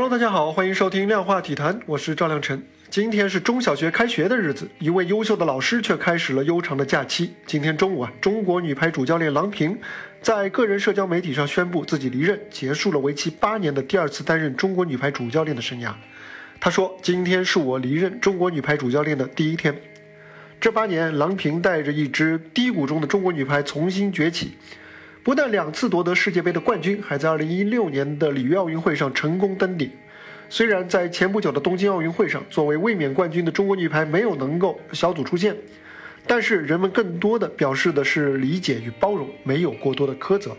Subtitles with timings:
[0.00, 2.62] Hello，大家好，欢迎收听量化体坛，我是赵亮晨。
[2.88, 7.34] 今天是中小学开学的日子，一位优秀的老师却开始了悠长的假期。
[7.46, 9.76] 今天中午啊，中国女排主教练郎平
[10.22, 15.92] 在个人社交媒体上宣布自己离任，结束了为期八年的第二次担任中国女排主教练的生涯。
[16.60, 19.76] 他说：“今天是我离任中国女排主教练的第一天。
[20.60, 24.52] 这八年，郎平带着一支低谷中的中国女排重新崛起。”
[25.28, 29.90] 不但两次夺得世界杯的冠军，还在2016年的里约奥运会上成功登顶。
[30.48, 35.54] 虽然在前不久的东京奥运会上，作为卫冕冠军的中国女排没有能够小组出线，
[36.26, 40.56] 但是人们更多的表示的是理解与包容，没有过多的苛责。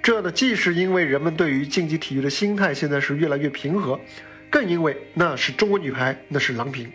[0.00, 3.98] 这呢，既是因为人们对于竞技体育的心态现在是越来越平和，
[4.48, 6.88] 更因为那是中国女排，那是郎平。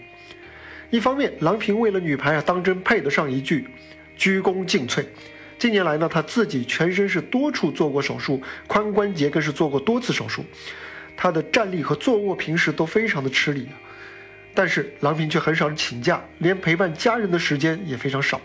[0.90, 3.68] 一方面，郎平为了女排啊，当真配得上一句
[4.16, 5.04] 鞠躬尽瘁。
[5.58, 10.44] 近年来呢，他自己全身是多处做过手术，髋关节更是做过多次手术。
[11.18, 13.70] 他的站立和坐卧平时都非常的吃力，
[14.54, 18.40] 但是郎平却很少请假，连陪伴家人的时间也非常少。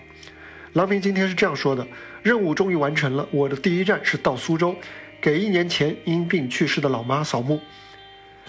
[0.74, 1.84] 郎平今天是这样说的
[2.22, 4.76] ：“任务终于完成了，我的第一站是到苏州，
[5.20, 7.60] 给一年前因病去世的老妈扫墓。”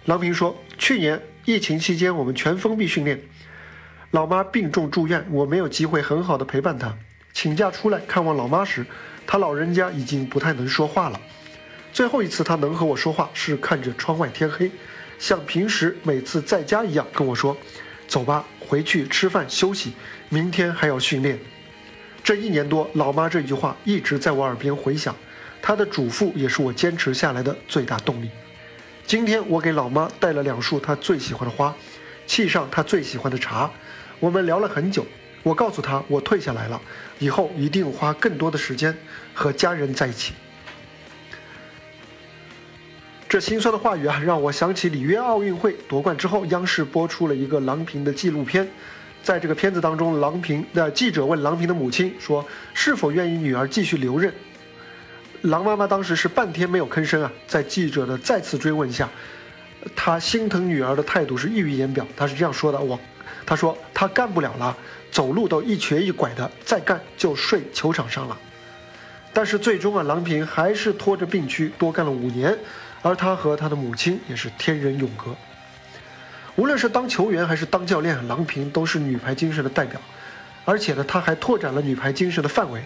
[0.06, 3.20] 郎平说：“去年疫情期间我们全封闭训练，
[4.12, 6.96] 老妈病重住院，我没有机会很好的陪伴她。”
[7.34, 8.86] 请假出来看望老妈时，
[9.26, 11.20] 他老人家已经不太能说话了。
[11.94, 14.72] 最后一次他能和我说话是看着窗外天黑，
[15.20, 17.56] 像平时每次在家一样跟我说
[18.08, 19.94] ：“走吧，回去吃饭休息，
[20.30, 21.38] 明天还要训练。”
[22.24, 25.16] 这一年多，老妈这句话一直在我耳边回响。
[25.62, 28.30] 她的嘱咐也是我坚持下来的最大动力。
[29.06, 31.76] 今天我给老妈带了两束她最喜欢的花，
[32.28, 33.70] 沏上她最喜欢的茶，
[34.20, 35.06] 我们聊了很久。
[35.44, 36.80] 我告诉他，我退下来了，
[37.20, 38.96] 以后一定花更多的时间
[39.34, 40.34] 和家人在一起。
[43.28, 48.68] 这心酸的话语啊，让我想起里约奥运会夺冠之后，央视播出了一个郎平的纪录片。
[49.24, 54.34] 在这个片子当中，郎平的记者问郎平的母亲说：“是否愿意女儿继续留任？”
[55.44, 57.32] 郎妈妈当时是半天没有吭声啊。
[57.48, 59.10] 在记者的再次追问下，
[59.96, 62.06] 她心疼女儿的态度是溢于言表。
[62.18, 63.00] 她是这样说的：“我。”
[63.46, 64.76] 她说她干不了了，
[65.12, 68.38] 走路都一瘸一拐的，再干就睡球场上了。
[69.34, 72.58] 但是最终啊，郎平还是拖着病躯多干了五年，
[73.02, 75.36] 而他和他的母亲也是天人永隔。
[76.56, 80.00] 无论是当球员还是当教练，郎平都是女排精神的代表，
[80.66, 82.82] 而且呢，他还拓展了女排精神的范围。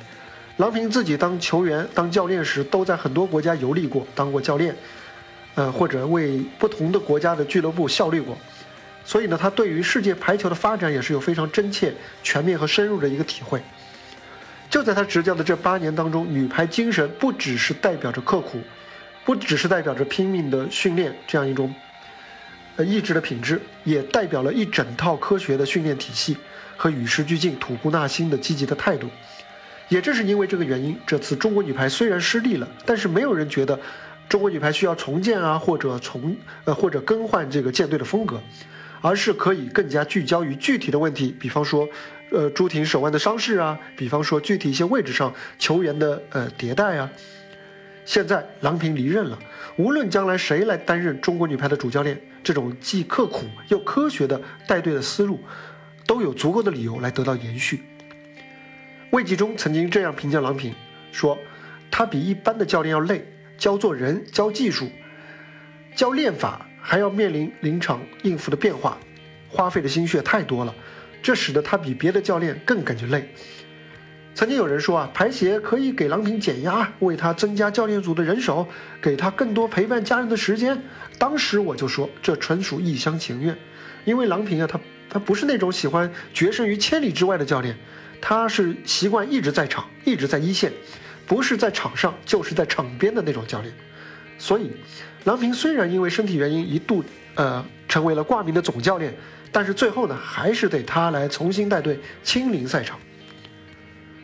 [0.58, 4.76] 郎平自己当球员、当教练时，都在很多国家游历过，当过教练，
[5.56, 8.38] 呃，或者为不同的国家的俱乐部效力过。
[9.06, 11.94] 所以呢，他对于世界排球的发展也是有非常真切、
[12.24, 13.62] 全面和深入的一个体会。
[14.68, 18.60] 就在他执教的这八年当中，女排精神不只是代表着刻苦，
[19.24, 21.74] 不只是代表着拼命的训练这样一种
[22.78, 26.36] 呃意志的品质，也代表了一整套科学的训练体系
[26.76, 29.08] 和与时俱进、吐故纳新的积极的态度。
[29.88, 33.80] 也正是因为这个原因，这次中国女排虽然失利了，但是没有人觉得
[34.28, 38.42] 中国女排需要重建啊，或者重呃或者更换这个舰队的风格。
[39.02, 41.88] 而是可以更加聚焦于具体的问题，比方说，
[42.32, 47.10] 呃，朱婷手腕的伤势啊，比方说具体一些位置上球员的呃迭代啊。
[48.06, 49.40] 现在郎平离任了，
[49.78, 55.40] 无论将来谁来担任中国女排的主教练，这种既刻苦又科学的带队的思路，
[56.06, 57.84] 都有足够的理由来得到延续。
[59.10, 60.74] 魏纪中曾经这样评价郎平，
[61.12, 61.38] 说，
[61.90, 63.26] 他比一般的教练要累，
[63.58, 64.88] 教做人，教技术，
[65.96, 66.68] 教练法。
[66.88, 68.96] 还要面临临场应付的变化，
[69.50, 70.76] 花费的心血太多了，
[71.20, 73.28] 这使得他比别的教练更感觉累。
[74.36, 78.68] 曾经有人说啊，排协可以给郎平减压，为他增加教练组的人手，
[79.02, 80.80] 给他更多陪伴家人的时间。
[81.18, 83.58] 当时我就说，这纯属一厢情愿，
[84.04, 84.80] 因为郎平啊，他
[85.10, 87.76] 他不是那种喜欢决胜于千里之外的教练，
[88.22, 90.72] 他是习惯一直在场，一直在一线，
[91.26, 93.74] 不是在场上就是在场边的那种教练。
[94.38, 94.72] 所以，
[95.24, 97.04] 郎平虽然因为身体原因一度
[97.36, 99.14] 呃成为了挂名的总教练，
[99.52, 103.00] 但是最后呢，还是得他来重新带队亲临赛场。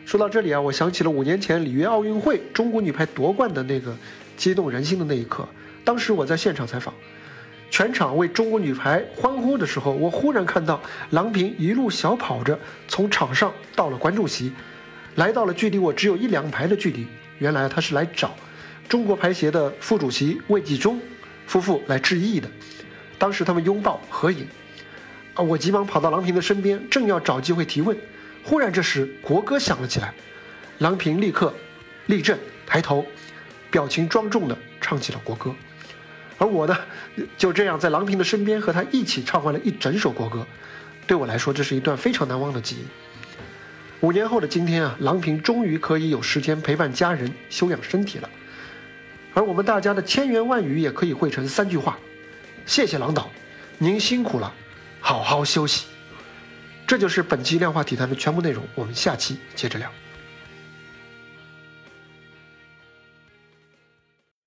[0.04, 3.96] 说到这里啊，我想起了五年前里约奥运会中国女排夺冠的那个
[4.36, 5.48] 激动人心的那一刻。
[5.84, 6.92] 当时我在现场采访，
[7.70, 10.80] 全场为中国女排欢呼的时候，我忽然看到
[11.10, 14.52] 郎平一路小跑着从场上到了观众席，
[15.14, 17.06] 来到了距离我只有一两排的距离。
[17.38, 18.34] 原来她是来找。
[18.88, 21.00] 中国排协的副主席魏纪中
[21.46, 22.48] 夫妇来致意的，
[23.18, 24.46] 当时他们拥抱合影，
[25.34, 27.96] 啊，我急忙跑到郎平的身边，正要找机会提问，
[28.44, 30.12] 忽然这时国歌响了起来，
[30.78, 31.54] 郎平立刻
[32.06, 33.06] 立正抬头，
[33.70, 35.54] 表情庄重地唱起了国歌，
[36.38, 36.76] 而我呢，
[37.38, 40.46] 就这样在郎平的身边和他一起唱完了一整首国歌。
[41.06, 42.84] 对我来说，这是一段非常难忘的记忆。
[44.00, 48.28] 五年后的今天啊，郎平终于可以有时间陪伴家人、休养身体了。
[49.34, 51.98] 而我们大家的千言万语也可以汇成三句话：
[52.66, 53.30] 谢谢郎导，
[53.78, 54.52] 您辛苦了，
[55.00, 55.86] 好好休息。
[56.86, 59.90] 这就是本期量化体坛的全部内容，我们下期接着聊。